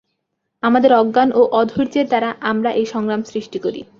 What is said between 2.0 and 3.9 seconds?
দ্বারা আমরা এই সংগ্রাম সৃষ্টি করি।